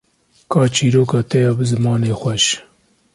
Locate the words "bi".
1.57-1.63